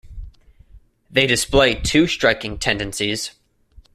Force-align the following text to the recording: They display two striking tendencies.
They 1.11 1.27
display 1.27 1.75
two 1.75 2.07
striking 2.07 2.57
tendencies. 2.57 3.33